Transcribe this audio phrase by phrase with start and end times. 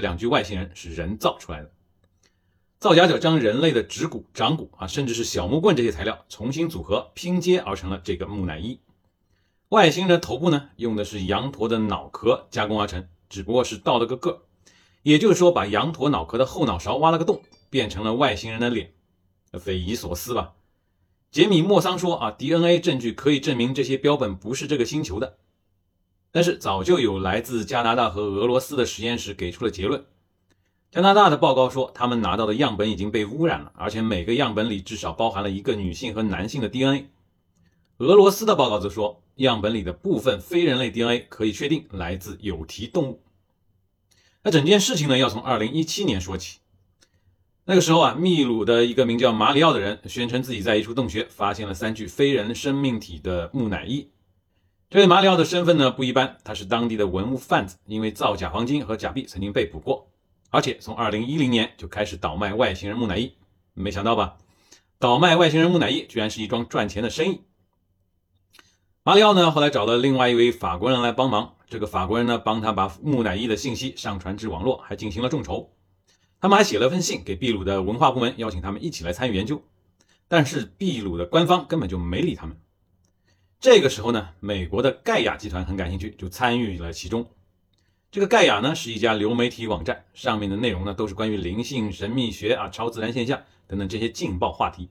[0.00, 1.70] 两具外星人是人造出来的。
[2.78, 8.80] 造假者将人类的指骨、掌骨啊，甚至是小木棍这些材料重新组合拼接而成了这个木乃伊。
[9.68, 14.42] 外星人的头部呢，用的是羊驼的脑壳加工而成，只不过是倒了个个，
[15.02, 18.94] 也就是说，把羊驼脑壳的后脑勺挖了个洞，变成了外星人的脸，
[19.60, 20.54] 匪夷所思吧？
[21.30, 25.38] 杰米·莫桑说啊，DNA 证据可以证明这些标本不是这个星球的，
[26.32, 30.04] 但是早就有来自加拿大和俄罗斯的实验室给出了结论。
[30.90, 37.08] 加拿大的报告说，他们拿到的样本已经被污染了，而且每个样本里至少包含了一个女性和男性的 DNA。
[37.98, 43.22] 俄罗斯的报告则说，样本里的部分非人类 DNA 可以确定来自有蹄动物。
[44.42, 46.58] 那整件事情呢，要从2017年说起。
[47.66, 54.08] 那个时候啊，秘鲁的一个名叫马里奥的人宣称自己在一处洞穴发现了三具非人生命体的木乃伊。
[54.90, 60.10] 这位马里奥的身份呢不一般，他是当地的文物贩子，因为造假黄金和假币曾经被捕过。
[60.50, 63.32] 而且从二零一零年就开始倒卖外星人木乃伊，
[63.72, 64.38] 没想到吧？
[64.98, 67.42] 倒卖外星人木乃伊居然是一桩赚钱的生意。
[69.04, 71.54] 马里奥呢，后来找了另外一位法国人来帮忙。
[71.68, 75.72] 这个法国人呢，帮他把木乃伊的信息上传至网络，还进行了众筹。
[76.40, 79.62] 他们还写了封信给秘鲁的文化部门，邀请他们一起来参与研究。
[80.26, 82.56] 但是秘鲁的官方根本就没理他们。
[83.60, 87.28] 这个时候呢，美国的盖亚集团很感兴趣，就参与了其中。
[88.10, 94.88] 这个盖亚呢是一家流媒体网站，上面的内容呢都是关于灵性、神秘学啊、超自然现象等等这些劲爆话题。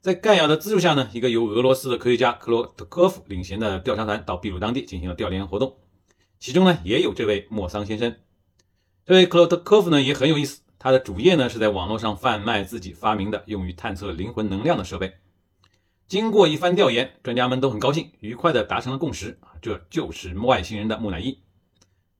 [0.00, 5.76] 在盖亚的资助下呢，一个由俄罗斯的科学家克洛特科夫领衔的调查团到秘鲁当地进行了调研活动，
[6.38, 8.14] 其中呢也有这位莫桑先生。
[9.04, 15.14] 这位克洛特科夫呢也很有意思，他的主业呢是在网络上贩卖自己发明的用于探测灵魂能量的设备。
[16.08, 21.38] 经过一番调研，专家们都很高兴，愉快地达成了共识啊，这就是外星人的木乃伊。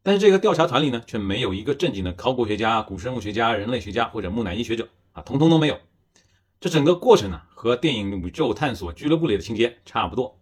[0.02, 5.78] 但是这个调查团里呢，却没有一个正经的考古学家、古生物学家、人类学家或者木乃伊学者啊，通通都没有。
[6.60, 10.38] 这整个过程呢，和电影《宇宙探索俱乐部》里的情节差不多。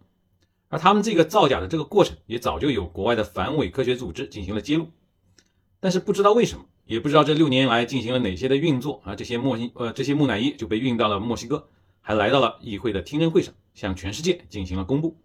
[0.66, 4.88] 而他们这个造假的这个过程，也早就有国外的反伪科学组织进行了揭露。
[5.78, 11.68] 但是不知道为什么，也不知道这六年来进行了哪些的运作啊，这些墨西呃这些木乃伊就被运到了墨西哥，
[12.08, 15.16] 还来到了议会的听证会上，向全世界进行了公布。